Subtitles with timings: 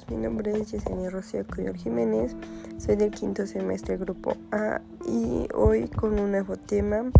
[0.00, 2.36] todos, mi nombre es Yesenia Rocío Coyor Jiménez,
[2.78, 7.10] soy del quinto semestre Grupo A y hoy con un nuevo tema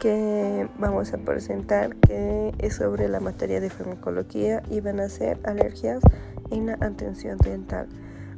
[0.00, 5.38] que vamos a presentar que es sobre la materia de farmacología y van a ser
[5.44, 6.02] alergias
[6.50, 7.88] en la atención dental.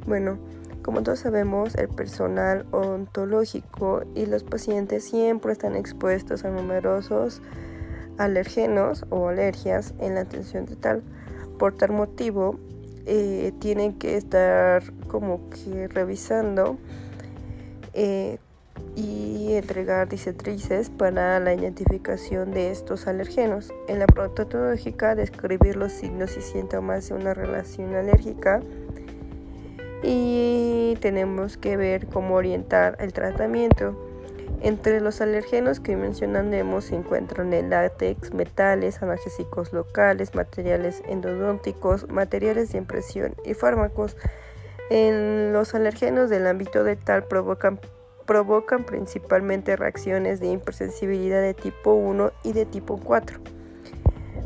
[0.05, 0.37] Bueno,
[0.81, 7.41] como todos sabemos, el personal ontológico y los pacientes siempre están expuestos a numerosos
[8.17, 11.01] alergenos o alergias en la atención dental.
[11.57, 12.59] Por tal motivo,
[13.05, 16.77] eh, tienen que estar como que revisando
[17.93, 18.37] eh,
[18.95, 23.73] y entregar disetrices para la identificación de estos alergenos.
[23.87, 28.61] En la protontológica, describir los signos y síntomas de una relación alérgica
[30.03, 34.12] y tenemos que ver cómo orientar el tratamiento.
[34.61, 42.71] Entre los alergenos que mencionaremos se encuentran el látex, metales, analgésicos locales, materiales endodónticos, materiales
[42.71, 44.15] de impresión y fármacos.
[44.89, 47.79] En los alergenos del ámbito dental provocan,
[48.25, 53.39] provocan principalmente reacciones de hipersensibilidad de tipo 1 y de tipo 4.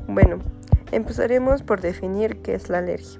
[0.08, 0.40] Bueno,
[0.92, 3.20] empezaremos por definir qué es la alergia.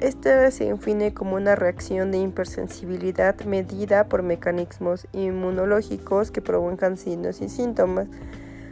[0.00, 7.40] Esta se define como una reacción de hipersensibilidad medida por mecanismos inmunológicos que provocan signos
[7.40, 8.06] y síntomas.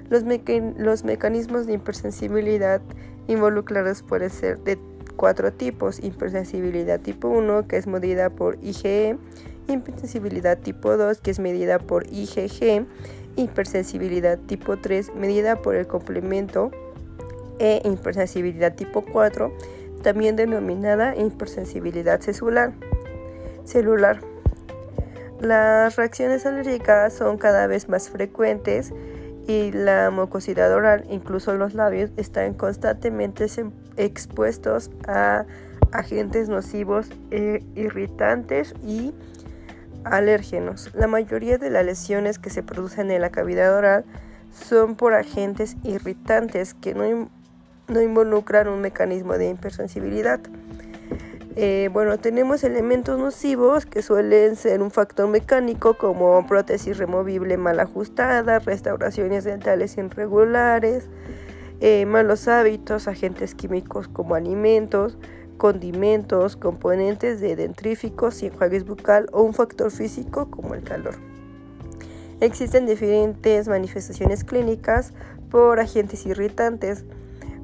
[0.09, 2.81] Los, mecanismos de hipersensibilidad
[3.27, 4.79] involucrados pueden ser de
[5.17, 5.99] cuatro tipos.
[5.99, 9.19] Hipersensibilidad tipo 1, que es medida por IgE,
[9.67, 12.87] hipersensibilidad tipo 2, que es medida por IgG,
[13.35, 16.71] hipersensibilidad tipo 3, medida por el complemento,
[17.59, 19.53] e hipersensibilidad tipo 4,
[20.03, 22.73] también denominada hipersensibilidad celular.
[23.65, 24.21] celular.
[25.41, 28.93] Las reacciones alérgicas son cada vez más frecuentes
[29.47, 33.47] y la mucosidad oral, incluso los labios, están constantemente
[33.97, 35.45] expuestos a
[35.93, 39.15] agentes nocivos, e irritantes y
[40.05, 40.91] alérgenos.
[40.95, 44.05] La mayoría de las lesiones que se producen en la cavidad oral
[44.53, 47.29] son por agentes irritantes que no
[47.89, 50.41] no involucran un mecanismo de hipersensibilidad.
[51.59, 57.81] Eh, bueno, tenemos elementos nocivos que suelen ser un factor mecánico como prótesis removible mal
[57.81, 61.09] ajustada, restauraciones dentales irregulares,
[61.81, 65.17] eh, malos hábitos, agentes químicos como alimentos,
[65.57, 71.15] condimentos, componentes de dentríficos y enjuagues bucal o un factor físico como el calor.
[72.41, 75.15] Existen diferentes manifestaciones clínicas
[75.51, 77.07] por agentes irritantes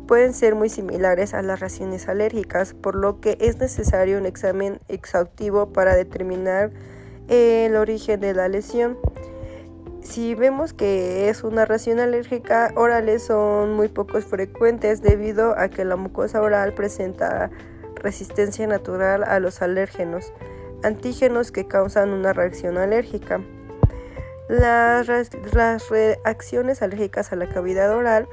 [0.06, 4.80] pueden ser muy similares a las reacciones alérgicas, por lo que es necesario un examen
[4.88, 6.70] exhaustivo para determinar
[7.28, 8.98] el origen de la lesión.
[10.02, 15.84] Si vemos que es una reacción alérgica, orales son muy pocos frecuentes debido a que
[15.84, 17.50] la mucosa oral presenta
[17.94, 20.32] resistencia natural a los alérgenos,
[20.82, 23.40] antígenos que causan una reacción alérgica.
[24.48, 28.28] Las reacciones alérgicas a la cavidad oral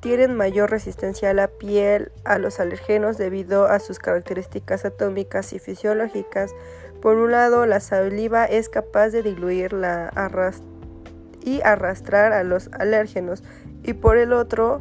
[0.00, 5.58] tienen mayor resistencia a la piel a los alergenos debido a sus características atómicas y
[5.58, 6.54] fisiológicas.
[7.02, 10.12] Por un lado, la saliva es capaz de diluir la
[11.44, 13.42] y arrastrar a los alérgenos
[13.82, 14.78] y por el otro,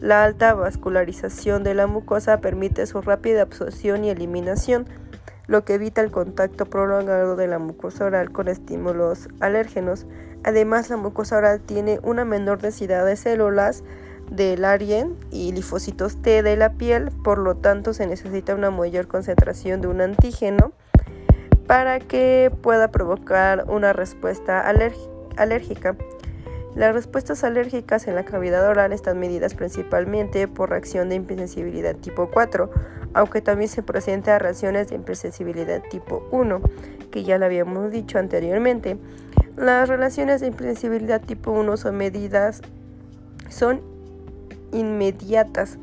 [0.00, 4.86] la alta vascularización de la mucosa permite su rápida absorción y eliminación,
[5.46, 10.06] lo que evita el contacto prolongado de la mucosa oral con estímulos alérgenos.
[10.44, 13.82] Además, la mucosa oral tiene una menor densidad de células
[14.30, 19.06] del arien y linfocitos T de la piel, por lo tanto se necesita una mayor
[19.06, 20.72] concentración de un antígeno
[21.66, 24.60] para que pueda provocar una respuesta
[25.36, 25.96] alérgica.
[26.74, 32.30] Las respuestas alérgicas en la cavidad oral están medidas principalmente por reacción de hipersensibilidad tipo
[32.30, 32.70] 4,
[33.14, 36.60] aunque también se presenta reacciones de hipersensibilidad tipo 1,
[37.10, 38.96] que ya lo habíamos dicho anteriormente.
[39.56, 42.62] Las relaciones de hipersensibilidad tipo 1 son medidas
[43.48, 43.80] son
[44.72, 45.78] inmediatas,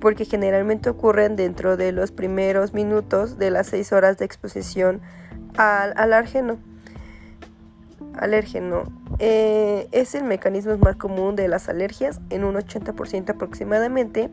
[0.00, 5.00] porque generalmente ocurren dentro de los primeros minutos de las 6 horas de exposición
[5.56, 6.58] al alérgeno.
[9.18, 14.30] Eh, es el mecanismo más común de las alergias, en un 80% aproximadamente.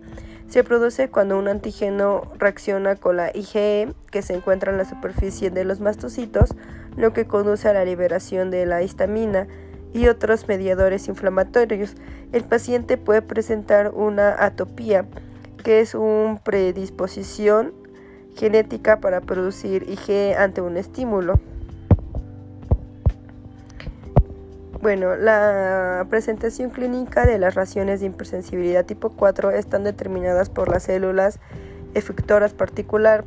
[0.47, 5.51] Se produce cuando un antígeno reacciona con la IgE que se encuentra en la superficie
[5.51, 6.55] de los mastocitos,
[6.97, 9.47] lo que conduce a la liberación de la histamina
[9.93, 11.95] y otros mediadores inflamatorios.
[12.31, 15.05] El paciente puede presentar una atopía,
[15.63, 17.73] que es una predisposición
[18.35, 21.39] genética para producir IgE ante un estímulo.
[24.81, 30.83] Bueno, la presentación clínica de las raciones de hipersensibilidad tipo 4 están determinadas por las
[30.83, 31.39] células
[31.93, 33.25] efectoras particular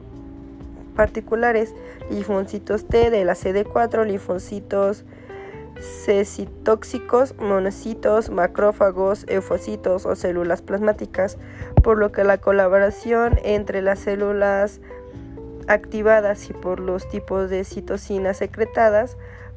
[0.97, 1.75] particulares,
[2.11, 5.05] linfocitos T de la CD4, linfocitos
[5.83, 11.37] cecitóxicos, monocitos, macrófagos, eufocitos o células plasmáticas,
[11.83, 14.81] por lo que la colaboración entre las células
[15.69, 19.17] activadas y por los tipos de citocinas secretadas,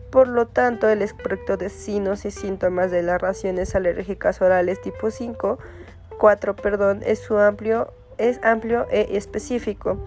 [0.09, 5.11] por lo tanto el espectro de signos y síntomas de las reacciones alérgicas orales tipo
[5.11, 5.59] 5,
[6.17, 9.99] 4, perdón, es, amplio, es amplio e específico.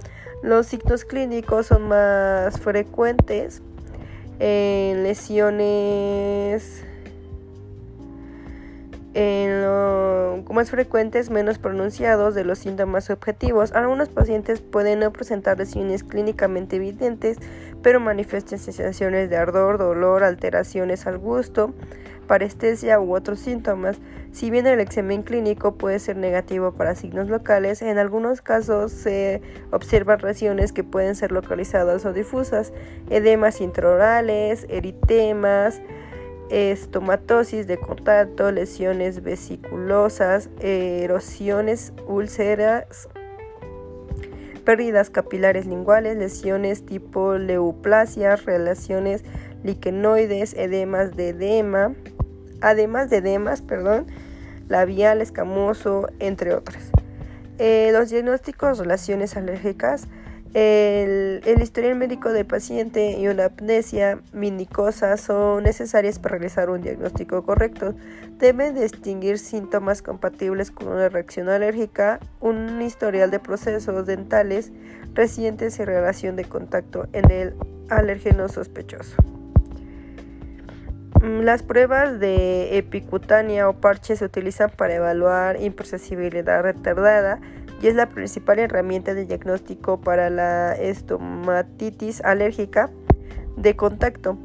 [0.42, 3.62] Los signos clínicos son más frecuentes
[4.38, 6.84] en lesiones
[10.58, 13.70] más frecuentes, menos pronunciados de los síntomas objetivos.
[13.72, 17.38] Algunos pacientes pueden no presentar lesiones clínicamente evidentes,
[17.80, 21.74] pero manifiestan sensaciones de ardor, dolor, alteraciones al gusto,
[22.28, 23.98] parestesia u otros síntomas.
[24.30, 29.42] Si bien el examen clínico puede ser negativo para signos locales, en algunos casos se
[29.72, 32.72] observan lesiones que pueden ser localizadas o difusas,
[33.10, 35.80] edemas intraorales, eritemas,
[36.50, 43.08] estomatosis de contacto, lesiones vesiculosas, erosiones úlceras,
[44.64, 49.24] pérdidas capilares linguales, lesiones tipo leuplasias, relaciones
[49.64, 51.94] liquenoides, edemas de edema,
[52.60, 54.06] además de edemas, perdón,
[54.68, 56.90] labial, escamoso, entre otras.
[57.58, 60.06] Eh, los diagnósticos, relaciones alérgicas,
[60.54, 67.44] el, historial médico del paciente y una apnesia minicosa son necesarias para realizar un diagnóstico
[67.44, 67.94] correcto.
[68.38, 74.72] Deben distinguir síntomas compatibles con una reacción alérgica, un historial de procesos dentales
[75.14, 77.54] recientes y relación de contacto en el
[77.90, 79.37] alérgeno sospechoso.
[81.22, 87.40] Mm, las pruebas de epicutánea o parche se utilizan para evaluar imperceptibilidad retardada
[87.82, 92.90] y es la principal herramienta de diagnóstico para la estomatitis alérgica
[93.56, 94.38] de contacto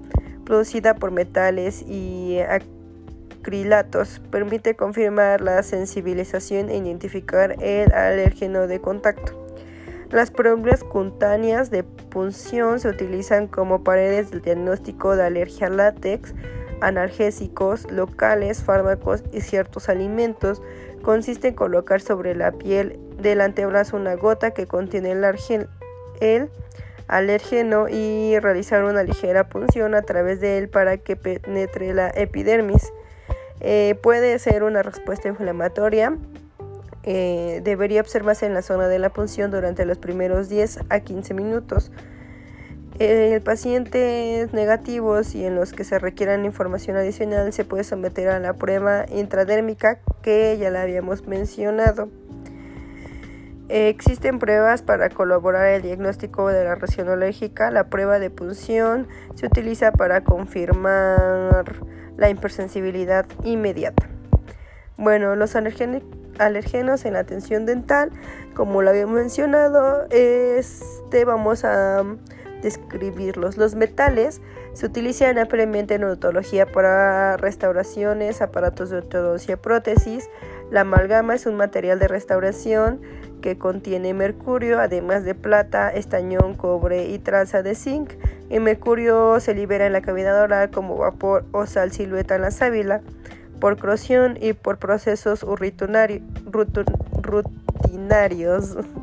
[0.46, 2.40] producida por metales y
[3.40, 4.22] acrilatos.
[4.32, 9.40] Permite confirmar la sensibilización e identificar el alérgeno de contacto.
[10.12, 16.36] Las pruebas cutáneas de punción se utilizan como paredes del diagnóstico de alergia al látex,
[16.84, 20.62] analgésicos locales, fármacos y ciertos alimentos.
[21.02, 25.26] Consiste en colocar sobre la piel del antebrazo una gota que contiene el,
[26.20, 26.50] el
[27.08, 32.92] alérgeno y realizar una ligera punción a través de él para que penetre la epidermis.
[33.62, 36.18] Eh, puede ser una respuesta inflamatoria.
[37.04, 41.34] Eh, debería observarse en la zona de la punción durante los primeros 10 a 15
[41.34, 41.92] minutos.
[43.00, 48.40] En pacientes negativos y en los que se requieran información adicional se puede someter a
[48.40, 52.10] la prueba intradérmica que ya la habíamos mencionado.
[53.70, 57.72] Existen pruebas para colaborar el diagnóstico de la reacción alérgica.
[57.72, 61.66] La prueba de punción se utiliza para confirmar
[62.16, 64.08] la hipersensibilidad inmediata.
[64.98, 68.12] Bueno, los alergenos en la atención dental,
[68.54, 72.04] como lo habíamos mencionado, este vamos a
[72.64, 73.58] describirlos.
[73.58, 74.42] Los metales
[74.74, 80.28] se utilizan ampliamente en odontología para restauraciones, aparatos de ortodoncia, prótesis.
[80.72, 83.02] La amalgama es un material de restauración
[83.42, 88.14] que contiene mercurio, además de plata, estañón, cobre y traza de zinc.
[88.50, 92.52] El mercurio se libera en la cavidad oral como vapor o sal silueta en la
[92.52, 93.02] sábila
[93.60, 95.46] por corrosión y por procesos
[97.22, 98.78] rutinarios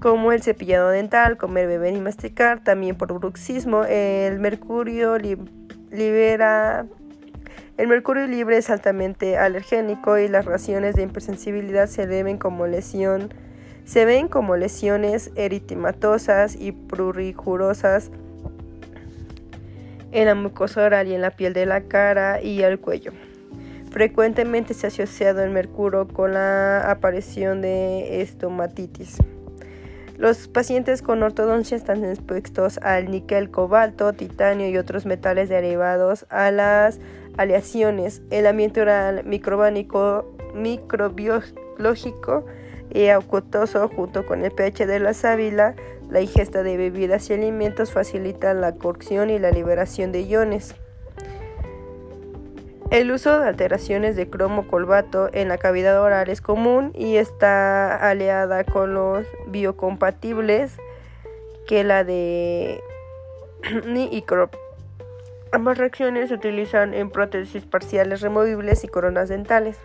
[0.00, 3.84] como el cepillado dental, comer, beber y masticar, también por bruxismo.
[3.84, 6.86] El mercurio libera
[7.76, 13.32] el mercurio libre es altamente alergénico y las reacciones de hipersensibilidad se deben como lesión
[13.84, 18.10] se ven como lesiones eritematosas y prurigurosas
[20.12, 23.12] en la mucosa oral y en la piel de la cara y el cuello.
[23.90, 29.16] Frecuentemente se ha asociado el mercurio con la aparición de estomatitis.
[30.20, 36.50] Los pacientes con ortodoncia están expuestos al níquel, cobalto, titanio y otros metales derivados a
[36.50, 37.00] las
[37.38, 38.20] aleaciones.
[38.28, 42.44] El ambiente oral microbánico, microbiológico
[42.92, 45.74] y acuotoso junto con el pH de la sábila,
[46.10, 50.74] la ingesta de bebidas y alimentos facilita la cocción y la liberación de iones.
[52.90, 58.64] El uso de alteraciones de cromo-colbato en la cavidad oral es común y está aliada
[58.64, 60.76] con los biocompatibles
[61.68, 62.80] que la de
[63.86, 64.56] Nicrop.
[65.52, 69.78] Ambas reacciones se utilizan en prótesis parciales removibles y coronas dentales.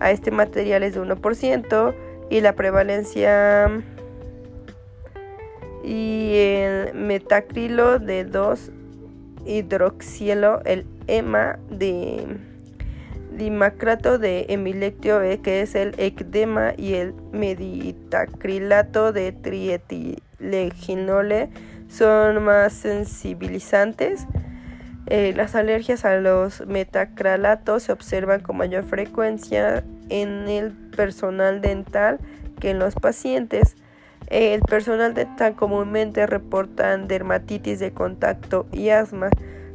[0.00, 1.94] A este material es de 1%
[2.30, 3.82] y la prevalencia
[5.84, 8.72] y el metacrilo de 2
[9.46, 12.26] hidroxielo, el EMA de
[13.38, 21.48] dimacrato de emilectio E, que es el ecdema, y el meditacrilato de trietileginole
[21.88, 24.26] son más sensibilizantes.
[25.06, 32.18] Eh, las alergias a los metacralatos se observan con mayor frecuencia en el personal dental
[32.60, 33.76] que en los pacientes.
[34.28, 39.30] El personal dental comúnmente reportan dermatitis de contacto y asma.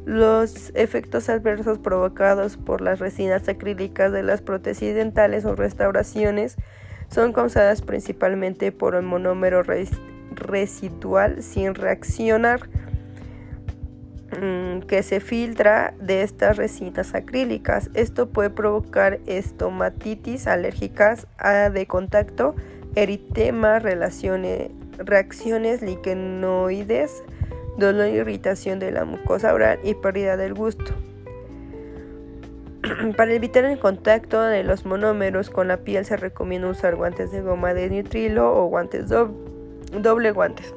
[0.05, 6.55] Los efectos adversos provocados por las resinas acrílicas de las prótesis dentales o restauraciones
[7.07, 9.63] son causadas principalmente por el monómero
[10.35, 12.69] residual sin reaccionar
[14.39, 17.89] mm, que se filtra de estas resinas acrílicas.
[17.93, 21.27] Esto puede provocar estomatitis alérgicas
[21.71, 22.55] de contacto,
[22.95, 27.23] eritema, reacciones liquenoides,
[27.77, 30.93] dolor y irritación de la mucosa oral y pérdida del gusto.
[33.17, 37.41] Para evitar el contacto de los monómeros con la piel se recomienda usar guantes de
[37.41, 40.73] goma de nitrilo o guantes doble guantes.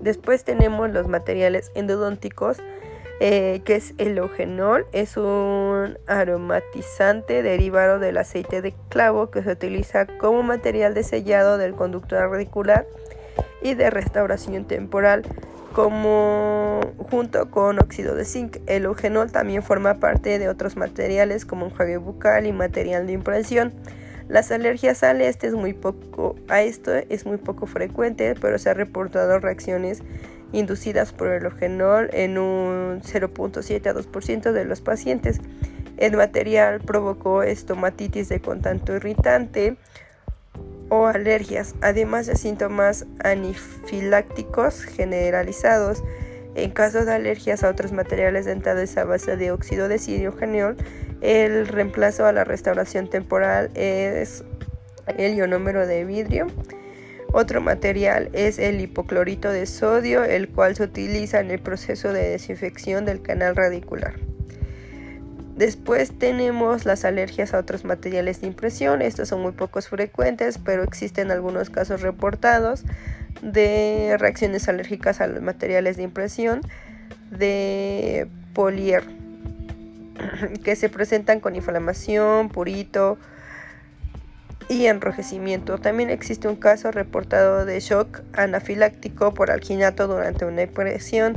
[0.00, 2.58] Después tenemos los materiales endodónticos,
[3.20, 9.52] eh, que es el eugenol, es un aromatizante derivado del aceite de clavo que se
[9.52, 12.86] utiliza como material de sellado del conducto radicular
[13.62, 15.22] y de restauración temporal
[15.72, 16.80] como
[17.10, 18.58] junto con óxido de zinc.
[18.66, 18.86] El
[19.30, 23.74] también forma parte de otros materiales como enjuague bucal y material de impresión.
[24.28, 28.70] Las alergias al este es muy poco, a esto es muy poco frecuente, pero se
[28.70, 30.02] ha reportado reacciones
[30.56, 35.40] inducidas por el eugenol en un 0.7 a 2% de los pacientes.
[35.96, 39.76] El material provocó estomatitis de contacto irritante,
[40.88, 46.02] o alergias, además de síntomas anafilácticos generalizados.
[46.54, 50.76] En caso de alergias a otros materiales dentales a base de óxido de geniol,
[51.20, 54.44] el reemplazo a la restauración temporal es
[55.18, 56.46] el ionómero de vidrio.
[57.32, 62.30] Otro material es el hipoclorito de sodio, el cual se utiliza en el proceso de
[62.30, 64.14] desinfección del canal radicular.
[65.56, 69.00] Después tenemos las alergias a otros materiales de impresión.
[69.00, 72.84] Estos son muy pocos frecuentes, pero existen algunos casos reportados
[73.42, 76.60] de reacciones alérgicas a los materiales de impresión
[77.30, 79.04] de polier
[80.64, 83.18] que se presentan con inflamación, purito
[84.68, 85.78] y enrojecimiento.
[85.78, 91.34] También existe un caso reportado de shock anafiláctico por alginato durante una impresión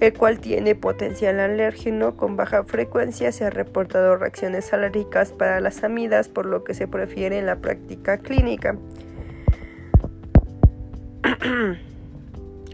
[0.00, 5.85] el cual tiene potencial alérgeno con baja frecuencia, se ha reportado reacciones alérgicas para las
[5.85, 8.77] amidas, por lo que se prefiere en la práctica clínica.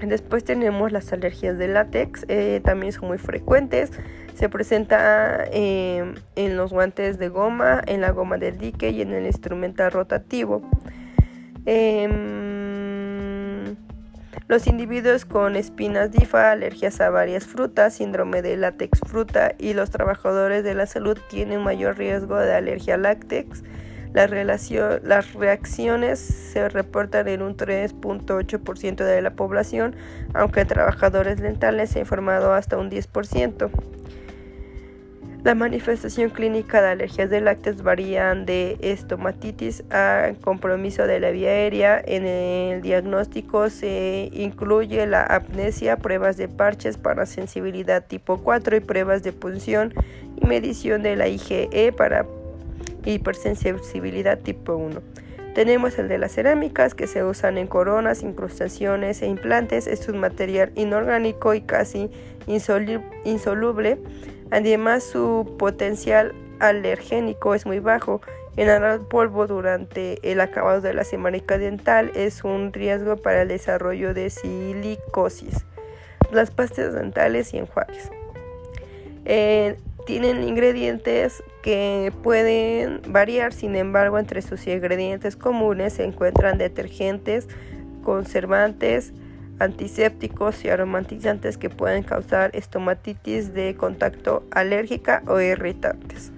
[0.03, 3.91] Después tenemos las alergias de látex, eh, también son muy frecuentes.
[4.35, 9.13] Se presenta eh, en los guantes de goma, en la goma del dique y en
[9.15, 10.69] el instrumental rotativo.
[11.65, 12.57] Em,
[14.49, 19.91] los individuos con espinas DIFA, alergias a varias frutas, síndrome de látex fruta y los
[19.91, 23.63] trabajadores de la salud tienen mayor riesgo de alergia a látex
[24.13, 24.71] las,
[25.03, 29.97] las reacciones se reportan en un 3.8% de la población,
[30.35, 33.71] aunque trabajadores dentales se ha informado hasta un 10%.
[35.47, 41.51] La manifestación clínica de alergias de lácteos varían de estomatitis a compromiso de la vía
[41.51, 42.03] aérea.
[42.05, 48.81] En el diagnóstico se incluye la apnesia, pruebas de parches para sensibilidad tipo 4 y
[48.81, 49.95] pruebas de punción
[50.35, 52.27] y medición de la IgE para
[53.07, 55.01] hipersensibilidad tipo 1.
[55.55, 59.87] Tenemos el de las cerámicas que se usan en coronas, incrustaciones e implantes.
[59.87, 62.11] Es material inorgánico y casi
[62.47, 63.99] insoluble.
[64.51, 68.21] Además, su potencial alergénico es muy bajo.
[68.59, 74.13] el polvo durante el acabado de la cerámica dental es un riesgo para el desarrollo
[74.13, 75.65] de silicosis.
[76.33, 78.11] Las pastas dentales y enjuagues.
[80.07, 87.49] Tienen ingredientes que pueden variar, sin embargo, entre sus ingredientes comunes se encuentran detergentes,
[88.03, 89.13] conservantes,
[89.59, 96.31] antisépticos y aromatizantes que pueden causar estomatitis de contacto alérgica o irritantes.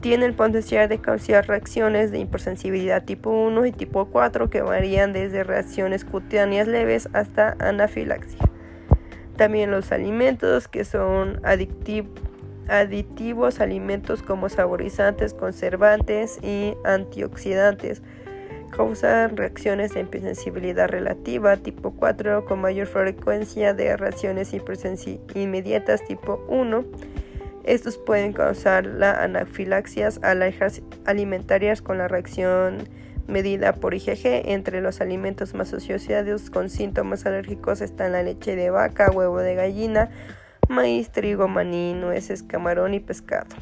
[0.00, 5.12] Tiene el potencial de causar reacciones de hipersensibilidad tipo 1 y tipo 4 que varían
[5.12, 8.38] desde reacciones cutáneas leves hasta anafilaxia.
[9.36, 12.33] También los alimentos que son adictivos
[12.68, 18.02] aditivos, alimentos como saborizantes, conservantes y antioxidantes.
[18.70, 24.52] Causan reacciones de hipersensibilidad relativa tipo 4 con mayor frecuencia de reacciones
[25.34, 26.84] inmediatas tipo 1.
[27.62, 30.20] Estos pueden causar la anafilaxias
[31.06, 32.88] alimentarias con la reacción
[33.26, 34.50] medida por IgG.
[34.50, 39.54] Entre los alimentos más asociados con síntomas alérgicos están la leche de vaca, huevo de
[39.54, 40.10] gallina,
[40.68, 43.54] maíz, trigo, maní, nueces, camarón y pescado.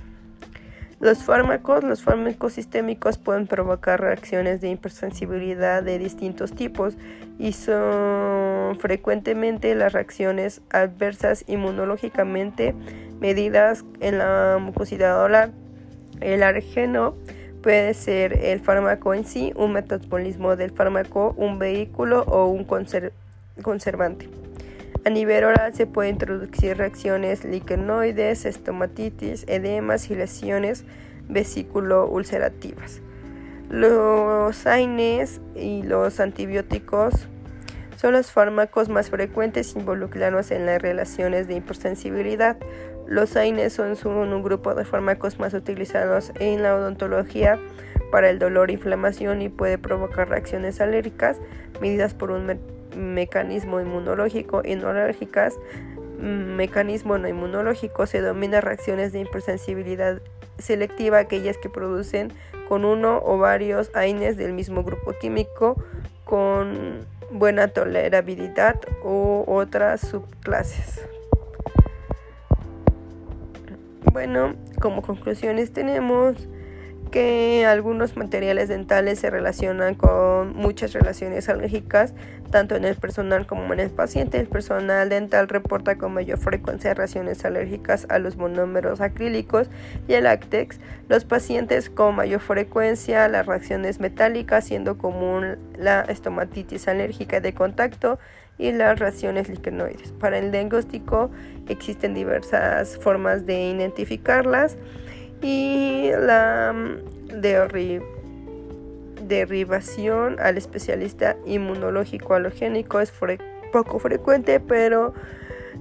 [1.02, 6.96] Los fármacos, los fármacos sistémicos pueden provocar reacciones de hipersensibilidad de distintos tipos
[7.40, 12.72] y son frecuentemente las reacciones adversas inmunológicamente
[13.18, 15.52] medidas en la mucosidad oral.
[16.20, 17.16] El argeno
[17.62, 24.41] puede ser el fármaco en sí, un metabolismo del fármaco, un vehículo o un conservante.
[25.04, 30.84] A nivel oral se pueden introducir reacciones liquenoides, estomatitis, edemas y lesiones
[31.28, 33.00] vesículo-ulcerativas.
[33.68, 37.26] Los AINES y los antibióticos
[37.96, 42.56] son los fármacos más frecuentes involucrados en las relaciones de hipersensibilidad.
[43.08, 47.58] Los AINES son un grupo de fármacos más utilizados en la odontología
[48.12, 51.38] para el dolor e inflamación y puede provocar reacciones alérgicas
[51.80, 52.46] medidas por un
[52.96, 55.58] mecanismo inmunológico y no alérgicas,
[56.18, 60.20] mm, mecanismo no inmunológico se denomina reacciones de hipersensibilidad
[60.58, 62.32] selectiva, aquellas que producen
[62.68, 65.82] con uno o varios AINES del mismo grupo químico
[66.24, 71.06] con buena tolerabilidad u otras subclases.
[74.12, 76.36] Bueno, como conclusiones tenemos
[77.12, 82.14] que algunos materiales dentales se relacionan con muchas relaciones alérgicas,
[82.50, 84.40] tanto en el personal como en el paciente.
[84.40, 89.68] El personal dental reporta con mayor frecuencia reacciones alérgicas a los monómeros acrílicos
[90.08, 90.80] y el láctex.
[91.08, 98.18] Los pacientes con mayor frecuencia las reacciones metálicas, siendo común la estomatitis alérgica de contacto
[98.56, 100.12] y las reacciones liquenoides.
[100.12, 101.30] Para el diagnóstico
[101.68, 104.78] existen diversas formas de identificarlas
[105.42, 107.40] y la mm,
[109.26, 113.12] derivación al especialista inmunológico halogénico es
[113.72, 115.14] poco frecuente, pero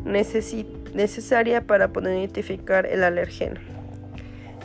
[0.03, 3.59] necesaria para poder identificar el alergeno.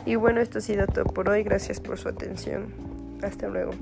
[0.05, 1.43] Y bueno, esto ha sido todo por hoy.
[1.43, 2.73] Gracias por su atención.
[3.21, 3.73] Hasta luego.